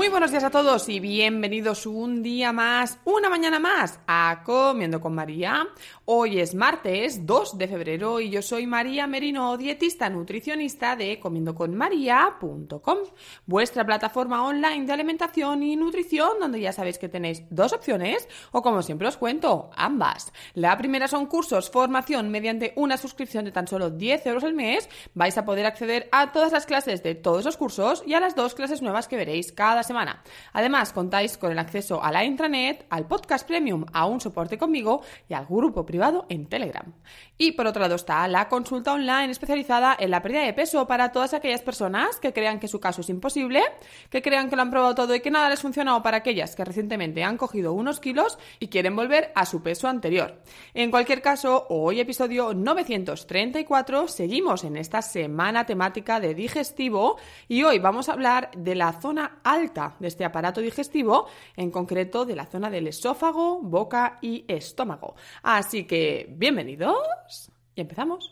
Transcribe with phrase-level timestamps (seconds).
[0.00, 4.98] Muy buenos días a todos y bienvenidos un día más, una mañana más a Comiendo
[4.98, 5.68] con María.
[6.06, 12.98] Hoy es martes 2 de febrero y yo soy María Merino, dietista nutricionista de comiendoconmaría.com,
[13.44, 18.62] vuestra plataforma online de alimentación y nutrición donde ya sabéis que tenéis dos opciones o
[18.62, 20.32] como siempre os cuento, ambas.
[20.54, 24.88] La primera son cursos, formación mediante una suscripción de tan solo 10 euros al mes.
[25.12, 28.34] Vais a poder acceder a todas las clases de todos los cursos y a las
[28.34, 29.89] dos clases nuevas que veréis cada semana.
[30.52, 35.02] Además, contáis con el acceso a la intranet, al podcast premium, a un soporte conmigo
[35.28, 36.92] y al grupo privado en Telegram.
[37.36, 41.10] Y por otro lado está la consulta online especializada en la pérdida de peso para
[41.10, 43.62] todas aquellas personas que crean que su caso es imposible,
[44.10, 46.54] que crean que lo han probado todo y que nada les funciona o para aquellas
[46.54, 50.40] que recientemente han cogido unos kilos y quieren volver a su peso anterior.
[50.74, 57.16] En cualquier caso, hoy episodio 934, seguimos en esta semana temática de digestivo
[57.48, 62.24] y hoy vamos a hablar de la zona alta de este aparato digestivo, en concreto
[62.24, 65.14] de la zona del esófago, boca y estómago.
[65.42, 68.28] Así que, bienvenidos y empezamos.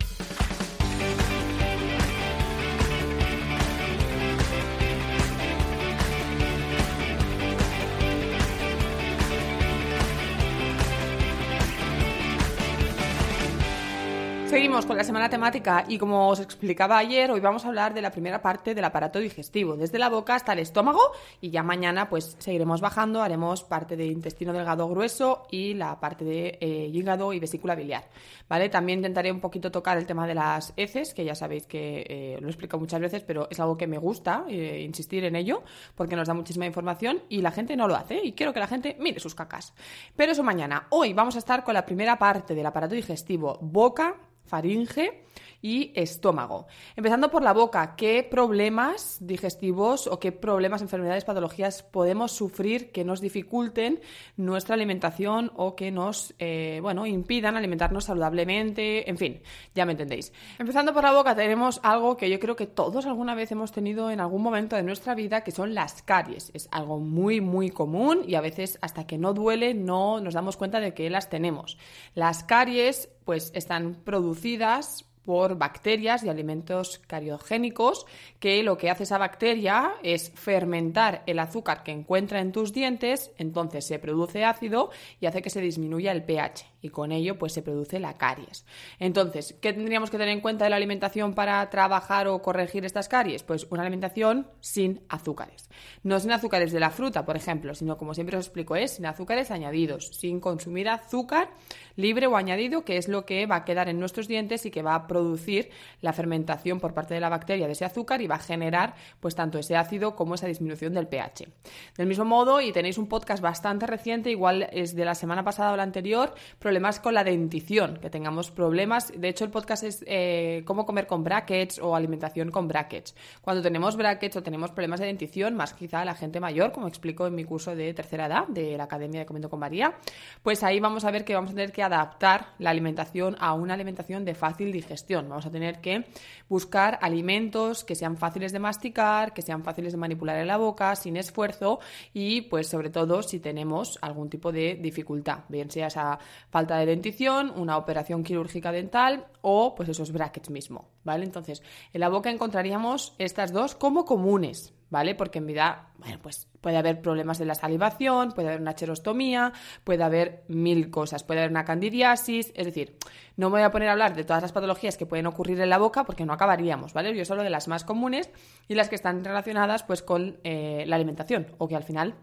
[14.59, 18.03] Seguimos con la semana temática y como os explicaba ayer, hoy vamos a hablar de
[18.03, 20.99] la primera parte del aparato digestivo, desde la boca hasta el estómago
[21.41, 26.25] y ya mañana pues seguiremos bajando, haremos parte de intestino delgado grueso y la parte
[26.25, 28.09] de eh, hígado y vesícula biliar,
[28.49, 28.69] ¿vale?
[28.69, 32.39] También intentaré un poquito tocar el tema de las heces, que ya sabéis que eh,
[32.41, 35.63] lo he explicado muchas veces, pero es algo que me gusta eh, insistir en ello
[35.95, 38.67] porque nos da muchísima información y la gente no lo hace y quiero que la
[38.67, 39.73] gente mire sus cacas.
[40.17, 40.89] Pero eso mañana.
[40.91, 44.17] Hoy vamos a estar con la primera parte del aparato digestivo, boca,
[44.49, 45.23] faringe
[45.61, 46.67] y estómago.
[46.97, 53.05] Empezando por la boca, ¿qué problemas digestivos o qué problemas, enfermedades, patologías podemos sufrir que
[53.05, 54.01] nos dificulten
[54.37, 59.11] nuestra alimentación o que nos, eh, bueno, impidan alimentarnos saludablemente?
[59.11, 59.43] En fin,
[59.75, 60.33] ya me entendéis.
[60.59, 64.11] Empezando por la boca, tenemos algo que yo creo que todos alguna vez hemos tenido
[64.11, 66.51] en algún momento de nuestra vida, que son las caries.
[66.55, 70.57] Es algo muy, muy común y a veces hasta que no duele no nos damos
[70.57, 71.79] cuenta de que las tenemos.
[72.15, 78.07] Las caries pues están producidas por bacterias y alimentos cariogénicos
[78.41, 83.31] que lo que hace esa bacteria es fermentar el azúcar que encuentra en tus dientes,
[83.37, 84.89] entonces se produce ácido
[85.21, 88.65] y hace que se disminuya el pH y con ello pues se produce la caries.
[88.99, 93.09] Entonces, ¿qué tendríamos que tener en cuenta de la alimentación para trabajar o corregir estas
[93.09, 93.43] caries?
[93.43, 95.69] Pues una alimentación sin azúcares.
[96.03, 99.07] No sin azúcares de la fruta, por ejemplo, sino como siempre os explico, es sin
[99.07, 101.51] azúcares añadidos, sin consumir azúcar
[101.97, 104.83] libre o añadido, que es lo que va a quedar en nuestros dientes y que
[104.83, 108.37] va a producir la fermentación por parte de la bacteria de ese azúcar y va
[108.37, 111.49] a generar pues tanto ese ácido como esa disminución del pH.
[111.97, 115.73] Del mismo modo, y tenéis un podcast bastante reciente, igual es de la semana pasada
[115.73, 116.35] o la anterior,
[116.69, 119.11] problemas con la dentición, que tengamos problemas.
[119.17, 123.15] De hecho, el podcast es eh, cómo comer con brackets o alimentación con brackets.
[123.41, 127.27] Cuando tenemos brackets o tenemos problemas de dentición, más quizá la gente mayor, como explico
[127.27, 129.95] en mi curso de tercera edad de la Academia de Comiendo con María,
[130.43, 133.73] pues ahí vamos a ver que vamos a tener que adaptar la alimentación a una
[133.73, 135.27] alimentación de fácil digestión.
[135.27, 136.05] Vamos a tener que
[136.51, 140.95] buscar alimentos que sean fáciles de masticar, que sean fáciles de manipular en la boca,
[140.97, 141.81] sin esfuerzo
[142.13, 146.19] y pues sobre todo si tenemos algún tipo de dificultad, bien sea esa
[146.59, 151.25] falta de dentición, una operación quirúrgica dental o pues esos brackets mismo, ¿vale?
[151.25, 151.63] Entonces,
[151.93, 155.15] en la boca encontraríamos estas dos como comunes, ¿vale?
[155.15, 159.53] Porque en vida, bueno, pues puede haber problemas de la salivación, puede haber una cherostomía,
[159.85, 162.97] puede haber mil cosas, puede haber una candidiasis, es decir,
[163.37, 165.71] no me voy a poner a hablar de todas las patologías que pueden ocurrir en
[165.71, 167.17] la boca porque no acabaríamos, ¿vale?
[167.17, 168.33] Yo solo de las más comunes
[168.67, 172.17] y las que están relacionadas pues con eh, la alimentación o que al final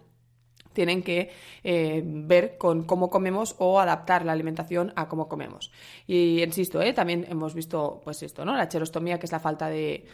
[0.75, 1.31] tienen que
[1.63, 5.72] eh, ver con cómo comemos o adaptar la alimentación a cómo comemos.
[6.06, 6.94] Y insisto, ¿eh?
[6.94, 8.56] también hemos visto pues esto, ¿no?
[8.56, 10.06] La cherostomía, que es la falta de,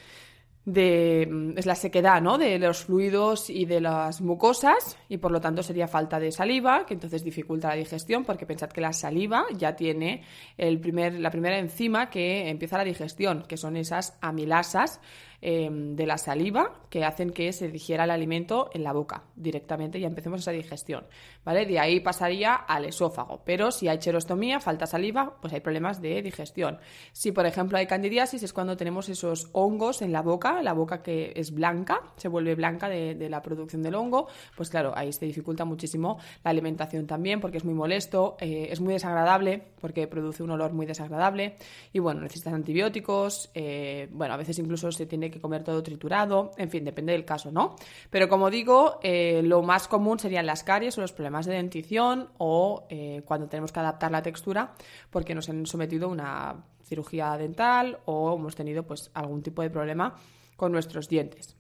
[0.66, 2.38] de mm, es la sequedad ¿no?
[2.38, 6.86] de los fluidos y de las mucosas y por lo tanto sería falta de saliva
[6.86, 10.24] que entonces dificulta la digestión porque pensad que la saliva ya tiene
[10.58, 15.00] el primer, la primera enzima que empieza la digestión que son esas amilasas
[15.44, 19.98] Em, de la saliva que hacen que se digiera el alimento en la boca directamente
[19.98, 21.06] y empecemos esa digestión,
[21.44, 21.66] ¿vale?
[21.66, 26.22] De ahí pasaría al esófago, pero si hay cherostomía, falta saliva, pues hay problemas de
[26.22, 26.78] digestión.
[27.12, 31.02] Si, por ejemplo, hay candidiasis, es cuando tenemos esos hongos en la boca, la boca
[31.02, 35.26] que es blanca, se vuelve blanca de, la producción del hongo, pues claro, ahí se
[35.26, 40.44] dificulta muchísimo la alimentación también porque es muy molesto, eh, es muy desagradable porque produce
[40.44, 41.56] un olor muy desagradable
[41.92, 46.52] y bueno, necesitan antibióticos, eh, bueno, a veces incluso se tiene que comer todo triturado,
[46.58, 47.76] en fin, depende del caso, ¿no?
[48.10, 52.30] Pero como digo, eh, lo más común serían las caries o los problemas de dentición
[52.38, 54.74] o eh, cuando tenemos que adaptar la textura
[55.10, 59.70] porque nos han sometido a una cirugía dental o hemos tenido pues algún tipo de
[59.70, 60.16] problema
[60.58, 61.56] con nuestros dientes.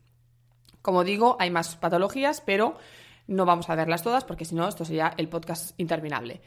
[0.81, 2.75] Como digo, hay más patologías, pero
[3.27, 6.41] no vamos a verlas todas porque si no, esto sería el podcast interminable.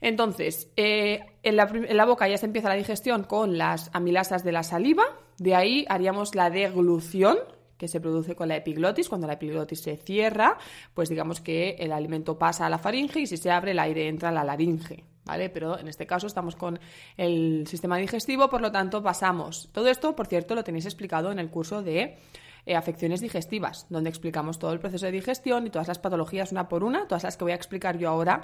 [0.00, 4.62] Entonces, eh, en, la, boca ya se empieza la digestión con las amilasas de la
[4.62, 5.04] saliva,
[5.38, 7.38] de ahí haríamos la deglución,
[7.80, 9.08] que se produce con la epiglotis.
[9.08, 10.58] Cuando la epiglotis se cierra,
[10.92, 14.06] pues digamos que el alimento pasa a la faringe y si se abre el aire
[14.06, 15.04] entra a la laringe.
[15.24, 15.48] ¿Vale?
[15.48, 16.78] Pero en este caso estamos con
[17.16, 19.70] el sistema digestivo, por lo tanto pasamos.
[19.72, 22.18] Todo esto, por cierto, lo tenéis explicado en el curso de
[22.66, 26.68] eh, afecciones digestivas, donde explicamos todo el proceso de digestión y todas las patologías una
[26.68, 28.42] por una, todas las que voy a explicar yo ahora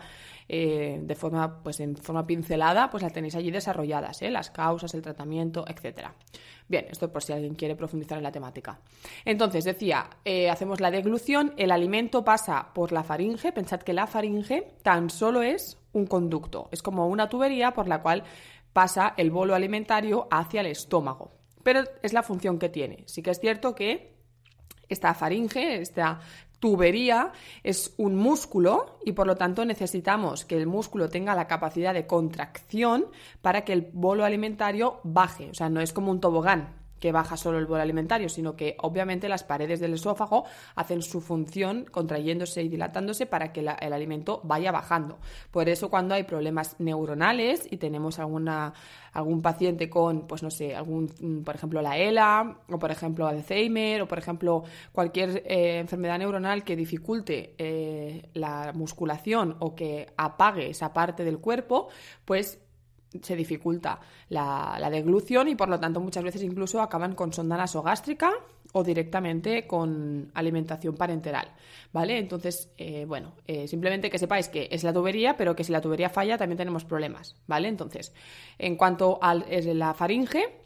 [0.49, 4.31] eh, de forma, pues en forma pincelada, pues las tenéis allí desarrolladas, ¿eh?
[4.31, 6.15] las causas, el tratamiento, etcétera.
[6.69, 8.81] Bien, esto por si alguien quiere profundizar en la temática.
[9.25, 10.11] Entonces, decía,
[10.51, 15.43] hacemos la deglución, el alimento pasa por la faringe, pensad que la faringe tan solo
[15.43, 18.25] es un conducto, es como una tubería por la cual
[18.73, 21.31] pasa el bolo alimentario hacia el estómago
[21.67, 23.03] pero es la función que tiene.
[23.07, 24.15] Sí que es cierto que
[24.89, 26.21] esta faringe, esta
[26.61, 27.33] tubería
[27.65, 32.07] es un músculo y por lo tanto necesitamos que el músculo tenga la capacidad de
[32.07, 33.07] contracción
[33.43, 35.51] para que el bolo alimentario baje.
[35.51, 38.77] O sea, no es como un tobogán que baja solo el bolo alimentario, sino que
[38.81, 40.45] obviamente las paredes del esófago
[40.75, 45.19] hacen su función contrayéndose y dilatándose para que el alimento vaya bajando.
[45.51, 48.73] Por eso cuando hay problemas neuronales y tenemos alguna,
[49.13, 53.27] algún paciente con, pues no sé, algún, mm, por ejemplo, la ELA, o por ejemplo
[53.27, 60.07] Alzheimer, o por ejemplo cualquier eh, enfermedad neuronal que dificulte eh, la musculación o que
[60.17, 61.89] apague esa parte del cuerpo,
[62.25, 62.59] pues
[63.23, 68.33] se dificulta la, deglución y por lo tanto muchas veces incluso acaban con sonda nasogástrica
[68.73, 71.49] o directamente con alimentación parenteral,
[71.93, 72.19] ¿vale?
[72.19, 75.81] Entonces, eh, bueno, eh, simplemente que sepáis que es la tubería, pero que si la
[75.81, 77.69] tubería falla también tenemos problemas, ¿vale?
[77.69, 78.13] Entonces,
[78.59, 80.61] en cuanto a la faringe,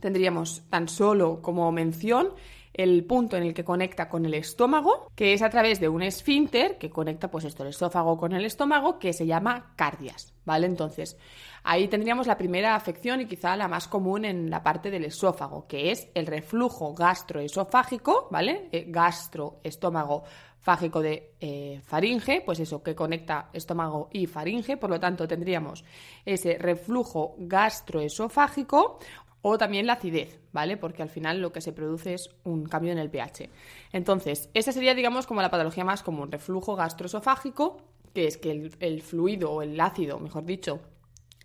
[0.00, 2.34] tendríamos tan solo como mención
[2.74, 6.02] el punto en el que conecta con el estómago, que es a través de un
[6.02, 10.66] esfínter que conecta pues esto el esófago con el estómago, que se llama cardias, ¿vale?
[10.66, 11.18] Entonces,
[11.64, 15.66] ahí tendríamos la primera afección y quizá la más común en la parte del esófago,
[15.66, 18.68] que es el reflujo gastroesofágico, ¿vale?
[18.72, 20.24] Eh, gastro, estómago,
[20.58, 25.84] fágico de eh, faringe, pues eso, que conecta estómago y faringe, por lo tanto tendríamos
[26.24, 28.98] ese reflujo gastroesofágico
[29.42, 30.76] o también la acidez, ¿vale?
[30.76, 33.50] Porque al final lo que se produce es un cambio en el pH.
[33.92, 37.78] Entonces, esa sería, digamos, como la patología más común, reflujo gastroesofágico,
[38.14, 40.80] que es que el, fluido o el ácido, mejor dicho,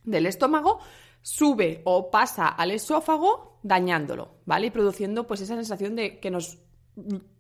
[0.08, 0.80] del estómago
[1.22, 4.68] sube o pasa al esófago dañándolo, ¿vale?
[4.68, 6.58] Y produciendo pues esa sensación de que nos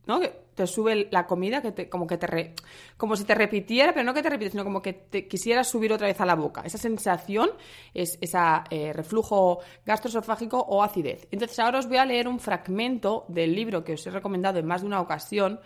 [0.05, 0.19] ¿no?
[0.57, 2.55] Te sube la comida, que te, como que te
[2.97, 5.93] como si te repitiera, pero no que te repitiera, sino como que te quisieras subir
[5.93, 6.63] otra vez a la boca.
[6.65, 7.51] Esa sensación
[7.93, 8.39] es ese
[8.71, 11.27] eh, reflujo gastroesofágico o acidez.
[11.29, 14.65] Entonces ahora os voy a leer un fragmento del libro que os he recomendado en
[14.65, 15.59] más de una ocasión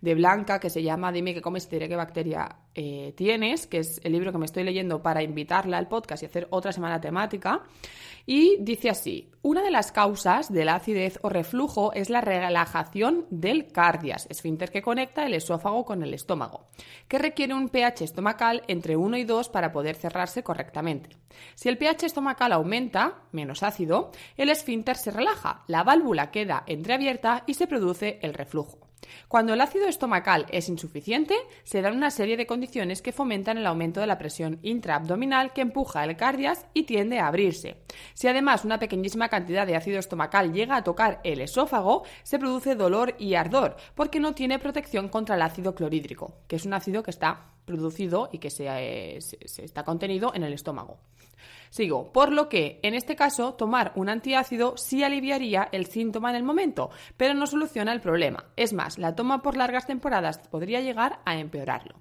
[0.00, 3.78] de Blanca que se llama Dime qué comes te diré qué bacteria eh, tienes, que
[3.78, 7.00] es el libro que me estoy leyendo para invitarla al podcast y hacer otra semana
[7.00, 7.64] temática.
[8.24, 13.26] Y dice así, una de las causas de la acidez o reflujo es la relajación
[13.30, 16.68] del cardias, esfínter que conecta el esófago con el estómago,
[17.08, 21.10] que requiere un pH estomacal entre 1 y 2 para poder cerrarse correctamente.
[21.54, 27.42] Si el pH estomacal aumenta, menos ácido, el esfínter se relaja, la válvula queda entreabierta
[27.46, 28.87] y se produce el reflujo.
[29.28, 33.66] Cuando el ácido estomacal es insuficiente, se dan una serie de condiciones que fomentan el
[33.66, 37.76] aumento de la presión intraabdominal que empuja el cardias y tiende a abrirse.
[38.14, 42.74] Si además una pequeñísima cantidad de ácido estomacal llega a tocar el esófago, se produce
[42.74, 47.02] dolor y ardor, porque no tiene protección contra el ácido clorhídrico, que es un ácido
[47.02, 50.98] que está producido y que se, eh, está contenido en el estómago.
[51.70, 52.12] Sigo.
[52.12, 56.42] Por lo que, en este caso, tomar un antiácido sí aliviaría el síntoma en el
[56.42, 58.46] momento, pero no soluciona el problema.
[58.56, 62.00] Es más, la toma por largas temporadas podría llegar a empeorarlo.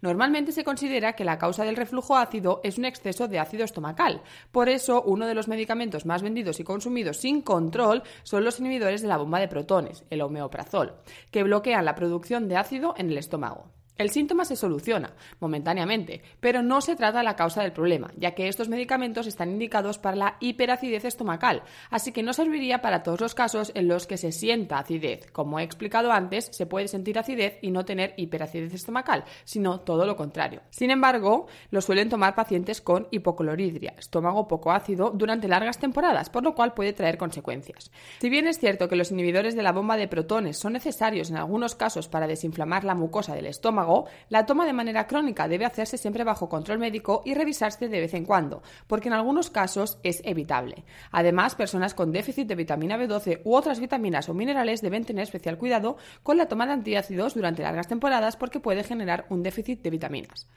[0.00, 4.22] Normalmente se considera que la causa del reflujo ácido es un exceso de ácido estomacal.
[4.52, 9.02] Por eso, uno de los medicamentos más vendidos y consumidos sin control son los inhibidores
[9.02, 10.94] de la bomba de protones, el homeoprazol,
[11.30, 13.77] que bloquean la producción de ácido en el estómago.
[13.98, 18.46] El síntoma se soluciona momentáneamente, pero no se trata la causa del problema, ya que
[18.46, 23.34] estos medicamentos están indicados para la hiperacidez estomacal, así que no serviría para todos los
[23.34, 25.28] casos en los que se sienta acidez.
[25.32, 30.06] Como he explicado antes, se puede sentir acidez y no tener hiperacidez estomacal, sino todo
[30.06, 30.62] lo contrario.
[30.70, 36.44] Sin embargo, lo suelen tomar pacientes con hipocloridria, estómago poco ácido, durante largas temporadas, por
[36.44, 37.90] lo cual puede traer consecuencias.
[38.20, 41.36] Si bien es cierto que los inhibidores de la bomba de protones son necesarios en
[41.36, 43.87] algunos casos para desinflamar la mucosa del estómago,
[44.28, 48.14] la toma de manera crónica debe hacerse siempre bajo control médico y revisarse de vez
[48.14, 50.84] en cuando, porque en algunos casos es evitable.
[51.10, 55.58] Además, personas con déficit de vitamina B12 u otras vitaminas o minerales deben tener especial
[55.58, 59.90] cuidado con la toma de antiácidos durante largas temporadas porque puede generar un déficit de
[59.90, 60.48] vitaminas.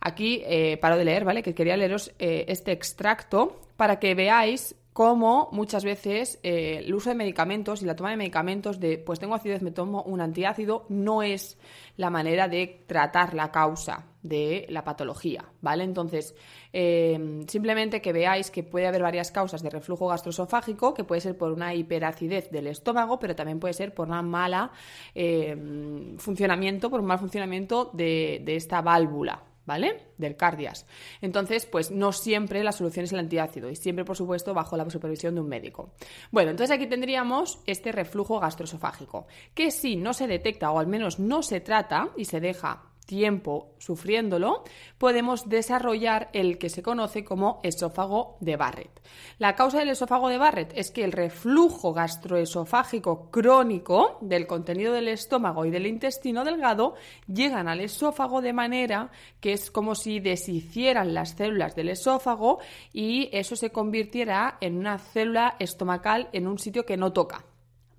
[0.00, 1.42] Aquí eh, paro de leer, ¿vale?
[1.42, 7.10] Que quería leeros eh, este extracto para que veáis como muchas veces eh, el uso
[7.10, 10.84] de medicamentos y la toma de medicamentos de pues tengo acidez, me tomo un antiácido,
[10.88, 11.58] no es
[11.96, 15.84] la manera de tratar la causa de la patología, ¿vale?
[15.84, 16.34] Entonces,
[16.72, 21.36] eh, simplemente que veáis que puede haber varias causas de reflujo gastroesofágico, que puede ser
[21.36, 24.70] por una hiperacidez del estómago, pero también puede ser por una mala
[25.14, 30.08] eh, funcionamiento, por un mal funcionamiento de esta válvula, ¿vale?
[30.18, 30.86] Del cardias.
[31.20, 34.88] Entonces, pues no siempre la solución es el antiácido y siempre, por supuesto, bajo la
[34.90, 35.92] supervisión de un médico.
[36.30, 41.18] Bueno, entonces aquí tendríamos este reflujo gastroesofágico, que si no se detecta o al menos
[41.18, 44.64] no se trata y se deja tiempo sufriéndolo,
[44.98, 49.02] podemos desarrollar el que se conoce como esófago de Barrett.
[49.38, 55.08] La causa del esófago de Barrett es que el reflujo gastroesofágico crónico del contenido del
[55.08, 56.94] estómago y del intestino delgado
[57.26, 62.58] llegan al esófago de manera que es como si deshicieran las células del esófago
[62.92, 67.44] y eso se convirtiera en una célula estomacal en un sitio que no toca.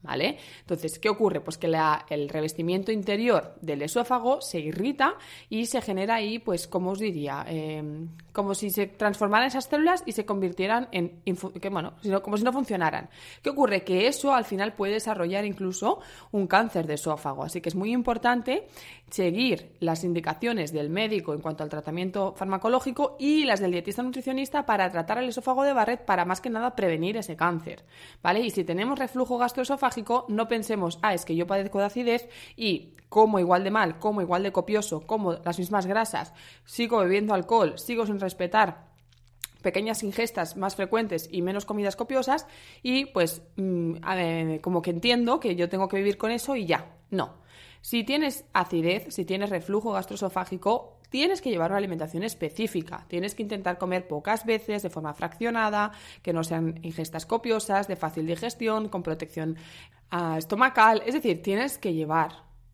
[0.03, 0.37] ¿Vale?
[0.59, 1.39] Entonces, ¿qué ocurre?
[1.39, 1.67] Pues que
[2.09, 5.15] el revestimiento interior del esófago se irrita
[5.49, 10.03] y se genera ahí, pues, como os diría, em, como si se transformaran esas células
[10.05, 11.21] y se convirtieran en,
[11.71, 13.09] bueno, como si no funcionaran.
[13.41, 13.85] ¿Qué ocurre?
[13.85, 17.43] Que eso al final puede desarrollar incluso un cáncer de esófago.
[17.43, 18.67] Así que es muy importante
[19.09, 24.65] seguir las indicaciones del médico en cuanto al tratamiento farmacológico y las del dietista nutricionista
[24.65, 27.85] para tratar el esófago de Barrett para más que nada prevenir ese cáncer,
[28.21, 28.41] ¿vale?
[28.41, 29.92] Y si tenemos reflujo gastroesofágico,
[30.27, 34.21] no pensemos, ah, es que yo padezco de acidez y como igual de mal, como
[34.21, 36.33] igual de copioso, como las mismas grasas,
[36.65, 38.91] sigo bebiendo alcohol, sigo sin respetar
[39.61, 42.47] pequeñas ingestas más frecuentes y menos comidas copiosas
[42.83, 46.91] y pues mm, como que entiendo que yo tengo que vivir con eso y ya.
[47.09, 47.41] No.
[47.81, 53.05] Si tienes acidez, si tienes reflujo gastroesofágico, tienes que llevar una alimentación específica.
[53.07, 55.91] Tienes que intentar comer pocas veces, de forma fraccionada,
[56.23, 59.55] que no sean ingestas copiosas, de fácil digestión, con protección
[60.09, 61.03] ah, estomacal.
[61.05, 62.31] Es decir, tienes que llevar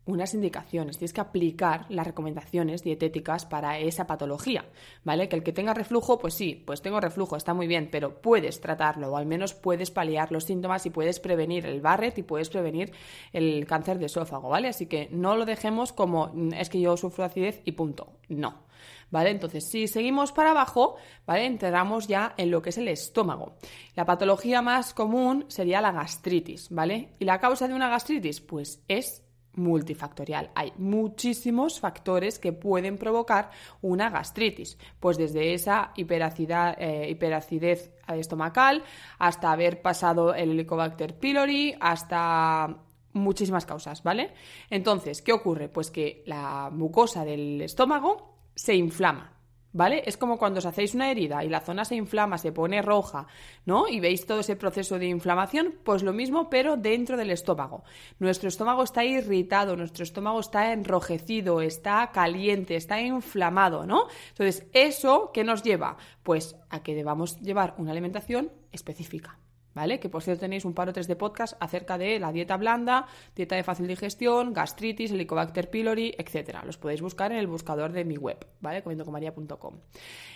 [0.10, 4.66] unas indicaciones, tienes que aplicar las recomendaciones dietéticas para esa patología,
[5.04, 5.30] ¿vale?
[5.30, 8.60] Que el que tenga reflujo, pues sí, pues tengo reflujo, está muy bien, pero puedes
[8.62, 12.50] tratarlo o al menos puedes paliar los síntomas y puedes prevenir el Barrett y puedes
[12.50, 12.92] prevenir
[13.34, 14.68] el cáncer de esófago, ¿vale?
[14.68, 18.70] Así que no lo dejemos como mm, es que yo sufro acidez y punto, no.
[19.12, 19.32] ¿Vale?
[19.32, 21.46] Entonces, si seguimos para abajo, ¿vale?
[21.46, 23.56] Entramos ya en lo que es el estómago.
[23.96, 27.10] La patología más común sería la gastritis, ¿vale?
[27.18, 28.39] ¿Y la causa de una gastritis?
[28.39, 29.24] Pues es
[29.60, 30.50] multifactorial.
[30.56, 33.51] Hay muchísimos factores que pueden provocar
[33.82, 38.84] una gastritis, pues desde esa eh, hiperacidez estomacal
[39.20, 42.78] hasta haber pasado el Helicobacter pylori, hasta
[43.13, 44.32] muchísimas causas, ¿vale?
[44.70, 45.70] Entonces, ¿qué ocurre?
[45.70, 49.38] Pues que la mucosa del estómago se inflama,
[49.72, 50.02] ¿Vale?
[50.06, 53.28] Es como cuando os hacéis una herida y la zona se inflama, se pone roja,
[53.66, 53.88] ¿no?
[53.88, 57.84] Y veis todo ese proceso de inflamación, pues lo mismo, pero dentro del estómago.
[58.18, 64.08] Nuestro estómago está irritado, nuestro estómago está enrojecido, está caliente, está inflamado, ¿no?
[64.30, 65.98] Entonces, ¿eso qué nos lleva?
[66.24, 69.38] Pues a que debamos llevar una alimentación específica.
[69.79, 69.98] ¿Vale?
[69.98, 73.07] Que por cierto tenéis un par o tres de podcast acerca de la dieta blanda,
[73.33, 76.63] dieta de fácil digestión, gastritis, helicobacter pylori, etcétera.
[76.65, 78.83] Los podéis buscar en el buscador de mi web, ¿vale?
[78.83, 79.79] comiendoconmaria.com.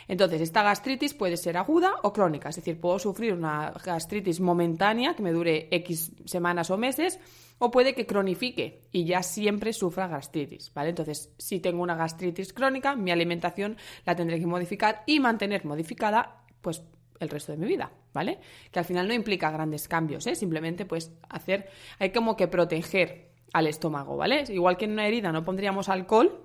[0.07, 5.13] Entonces, esta gastritis puede ser aguda o crónica, es decir, puedo sufrir una gastritis momentánea
[5.13, 7.19] que me dure X semanas o meses,
[7.59, 10.91] o puede que cronifique y ya siempre sufra gastritis, ¿vale?
[10.91, 16.45] Entonces, si tengo una gastritis crónica, mi alimentación la tendré que modificar y mantener modificada,
[16.61, 16.81] pues
[17.23, 18.39] el resto de mi vida, ¿vale?
[18.71, 20.35] Que al final no implica grandes cambios, ¿eh?
[20.35, 24.43] Simplemente, pues, hacer, hay como que proteger al estómago, ¿vale?
[24.49, 26.43] Igual que en una herida no pondríamos alcohol,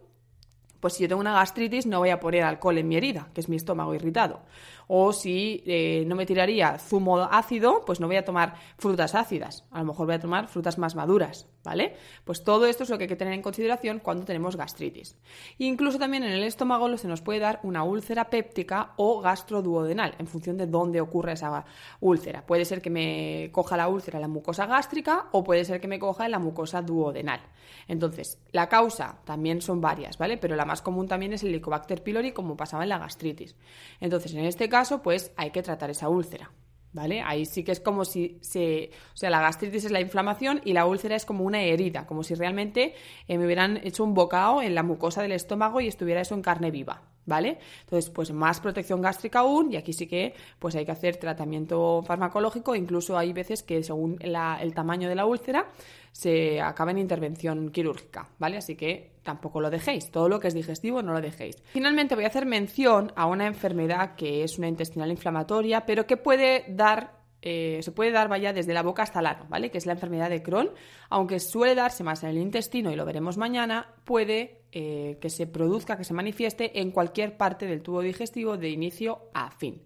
[0.80, 3.40] pues si yo tengo una gastritis no voy a poner alcohol en mi herida, que
[3.40, 4.42] es mi estómago irritado.
[4.88, 9.64] O si eh, no me tiraría zumo ácido, pues no voy a tomar frutas ácidas.
[9.70, 11.94] A lo mejor voy a tomar frutas más maduras, ¿vale?
[12.24, 15.16] Pues todo esto es lo que hay que tener en consideración cuando tenemos gastritis.
[15.58, 20.26] incluso también en el estómago se nos puede dar una úlcera péptica o gastroduodenal, en
[20.26, 21.64] función de dónde ocurre esa
[22.00, 22.46] úlcera.
[22.46, 25.88] Puede ser que me coja la úlcera en la mucosa gástrica o puede ser que
[25.88, 27.40] me coja en la mucosa duodenal.
[27.86, 30.38] Entonces, la causa también son varias, ¿vale?
[30.38, 33.56] Pero la más común también es el Helicobacter pylori, como pasaba en la gastritis.
[34.00, 36.50] Entonces, en este caso, pues hay que tratar esa úlcera.
[36.90, 37.20] ¿Vale?
[37.20, 38.40] Ahí sí que es como si.
[38.40, 42.22] O sea, la gastritis es la inflamación y la úlcera es como una herida, como
[42.22, 42.94] si realmente
[43.28, 46.42] eh, me hubieran hecho un bocado en la mucosa del estómago y estuviera eso en
[46.42, 47.02] carne viva.
[47.28, 47.58] ¿Vale?
[47.80, 52.02] Entonces, pues más protección gástrica aún, y aquí sí que pues hay que hacer tratamiento
[52.02, 55.68] farmacológico, incluso hay veces que según el tamaño de la úlcera
[56.10, 58.56] se acaba en intervención quirúrgica, ¿vale?
[58.56, 61.62] Así que tampoco lo dejéis, todo lo que es digestivo no lo dejéis.
[61.66, 66.16] Finalmente voy a hacer mención a una enfermedad que es una intestinal inflamatoria, pero que
[66.16, 69.70] puede dar eh, se puede dar, vaya, desde la boca hasta el ano, ¿vale?
[69.70, 70.70] Que es la enfermedad de Crohn.
[71.08, 75.46] Aunque suele darse más en el intestino, y lo veremos mañana, puede eh, que se
[75.46, 79.82] produzca, que se manifieste en cualquier parte del tubo digestivo de inicio a fin.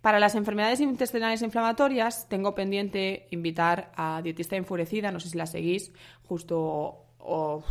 [0.00, 5.46] Para las enfermedades intestinales inflamatorias, tengo pendiente invitar a Dietista Enfurecida, no sé si la
[5.46, 5.92] seguís,
[6.28, 7.06] justo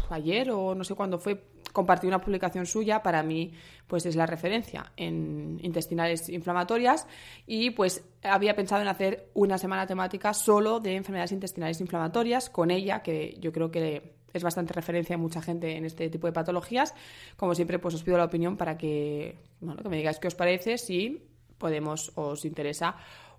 [0.10, 3.54] ayer o no sé cuándo fue, compartí una publicación suya, para mí
[3.88, 7.06] pues es la referencia en intestinales inflamatorias
[7.46, 12.72] y pues había pensado en hacer una semana temática solo de enfermedades intestinales inflamatorias con
[12.72, 16.34] ella, que yo creo que es bastante referencia a mucha gente en este tipo de
[16.34, 16.94] patologías.
[17.38, 20.36] Como siempre, pues os pido la opinión para que, bueno, que me digáis qué os
[20.36, 21.22] parece, si
[21.58, 22.96] podemos, os interesa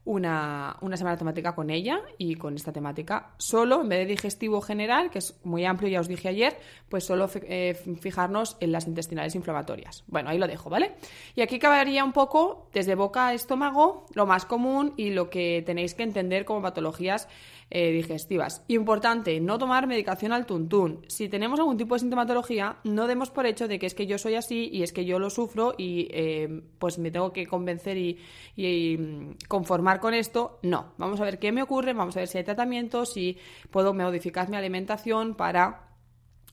[0.07, 5.11] una, semana temática con ella y con esta temática solo, en vez de digestivo general,
[5.11, 6.57] que es muy amplio, ya os dije ayer,
[6.89, 10.05] pues solo eh, fijarnos en las intestinales inflamatorias.
[10.07, 10.93] Bueno, ahí lo dejo, ¿vale?
[11.35, 15.63] Y aquí acabaría un poco desde boca a estómago, lo más común y lo que
[15.65, 17.29] tenéis que entender como patologías
[17.77, 18.63] eh, digestivas.
[18.69, 21.05] Importante, no tomar medicación al tuntún.
[21.09, 24.17] Si tenemos algún tipo de sintomatología, no demos por hecho de que es que yo
[24.17, 27.97] soy así y es que yo lo sufro y eh, pues me tengo que convencer
[27.97, 30.61] y, mm, conformar con esto.
[30.63, 33.39] No, vamos a ver qué me ocurre, vamos a ver si hay tratamientos, si
[33.73, 35.94] puedo modificar mi alimentación para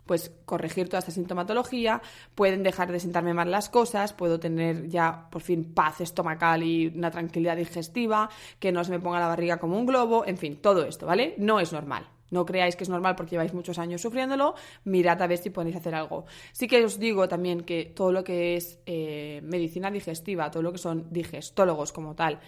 [0.06, 2.02] pues corregir toda esta sintomatología,
[2.36, 6.88] pueden dejar de sentarme mal las cosas, puedo tener ya por fin paz estomacal y
[6.88, 10.58] una tranquilidad digestiva, que no se me ponga la barriga como un globo, en fin,
[10.58, 11.36] todo esto, ¿vale?
[11.38, 12.08] No es normal.
[12.32, 15.76] No creáis que es normal porque lleváis muchos años sufriéndolo, mirad a ver si podéis
[15.76, 16.26] hacer algo.
[16.54, 20.72] Sí que os digo también que todo lo que es eh, medicina digestiva, todo lo
[20.72, 22.40] que son digestólogos como tal,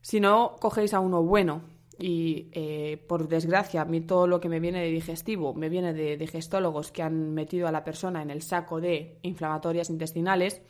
[0.00, 1.62] si no cogéis a uno bueno,
[2.00, 5.92] y eh, por desgracia a mí todo lo que me viene de digestivo me viene
[5.92, 10.62] de digestólogos que han metido a la persona en el saco de inflamatorias intestinales,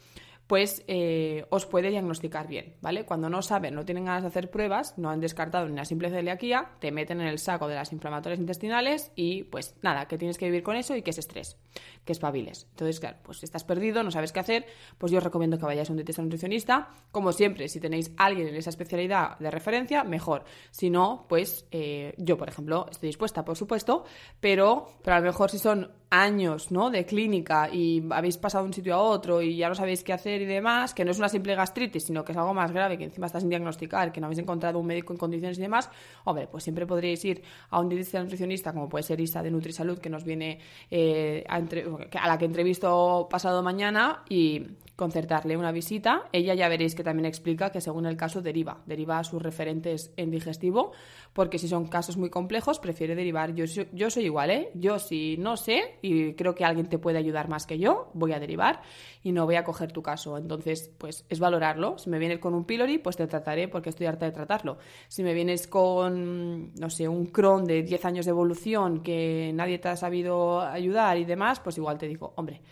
[0.50, 3.04] pues eh, os puede diagnosticar bien, ¿vale?
[3.04, 6.10] Cuando no saben, no tienen ganas de hacer pruebas, no han descartado ni una simple
[6.10, 10.38] celiaquía, te meten en el saco de las inflamatorias intestinales y pues nada, que tienes
[10.38, 11.56] que vivir con eso y que es estrés,
[12.04, 12.66] que espabiles.
[12.70, 14.66] Entonces, claro, pues estás perdido, no sabes qué hacer,
[14.98, 16.88] pues yo os recomiendo que vayáis a un dietista nutricionista.
[17.12, 20.42] Como siempre, si tenéis alguien en esa especialidad de referencia, mejor.
[20.72, 24.02] Si no, pues eh, yo, por ejemplo, estoy dispuesta, por supuesto,
[24.40, 26.90] pero, pero a lo mejor si son años ¿no?
[26.90, 30.12] de clínica y habéis pasado de un sitio a otro y ya no sabéis qué
[30.12, 32.98] hacer y demás, que no es una simple gastritis, sino que es algo más grave,
[32.98, 35.88] que encima estás sin diagnosticar, que no habéis encontrado un médico en condiciones y demás,
[36.24, 39.98] hombre, pues siempre podríais ir a un dietista nutricionista, como puede ser Isa de Nutrisalud,
[39.98, 40.58] que nos viene
[40.90, 44.66] eh, a, a la que entrevisto pasado mañana y
[45.00, 46.28] concertarle una visita.
[46.30, 50.12] Ella ya veréis que también explica que según el caso deriva, deriva a sus referentes
[50.18, 50.92] en digestivo,
[51.32, 53.54] porque si son casos muy complejos prefiere derivar.
[53.54, 54.70] Yo, yo soy igual, ¿eh?
[54.74, 58.32] Yo si no sé y creo que alguien te puede ayudar más que yo, voy
[58.32, 58.82] a derivar
[59.22, 60.36] y no voy a coger tu caso.
[60.36, 61.98] Entonces, pues es valorarlo.
[61.98, 64.78] Si me vienes con un pylori, pues te trataré porque estoy harta de tratarlo.
[65.08, 69.78] Si me vienes con, no sé, un Crohn de 10 años de evolución que nadie
[69.78, 72.62] te ha sabido ayudar y demás, pues igual te digo, hombre,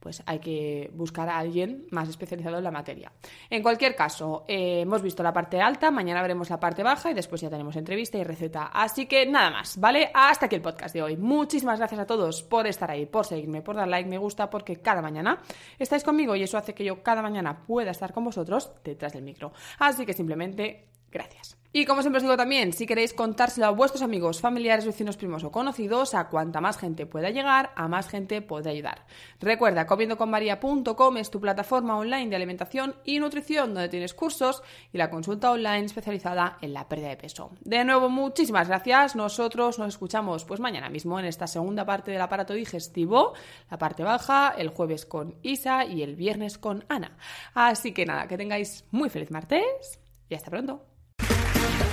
[0.00, 3.12] pues hay que buscar a alguien más especializado en la materia.
[3.50, 7.14] En cualquier caso, eh, hemos visto la parte alta, mañana veremos la parte baja y
[7.14, 8.66] después ya tenemos entrevista y receta.
[8.66, 10.10] Así que nada más, ¿vale?
[10.14, 11.16] Hasta aquí el podcast de hoy.
[11.16, 14.76] Muchísimas gracias a todos por estar ahí, por seguirme, por dar like, me gusta, porque
[14.76, 15.40] cada mañana
[15.78, 19.22] estáis conmigo y eso hace que yo cada mañana pueda estar con vosotros detrás del
[19.22, 19.52] micro.
[19.78, 21.56] Así que simplemente Gracias.
[21.72, 25.44] Y como siempre os digo también, si queréis contárselo a vuestros amigos, familiares, vecinos, primos
[25.44, 29.04] o conocidos, a cuanta más gente pueda llegar, a más gente puede ayudar.
[29.40, 35.10] Recuerda, comiendoconmaria.com es tu plataforma online de alimentación y nutrición donde tienes cursos y la
[35.10, 37.50] consulta online especializada en la pérdida de peso.
[37.60, 39.16] De nuevo, muchísimas gracias.
[39.16, 43.34] Nosotros nos escuchamos pues mañana mismo en esta segunda parte del aparato digestivo,
[43.70, 47.18] la parte baja, el jueves con Isa y el viernes con Ana.
[47.52, 50.95] Así que nada, que tengáis muy feliz martes y hasta pronto.